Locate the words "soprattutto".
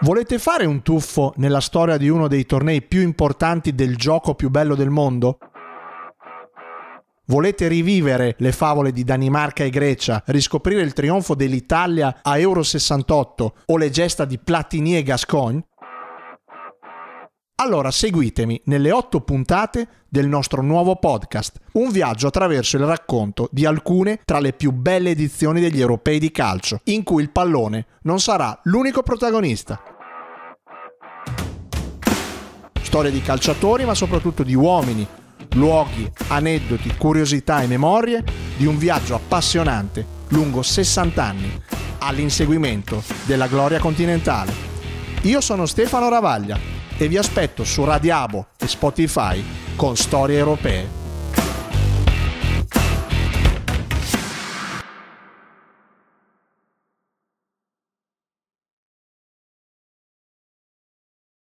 33.94-34.44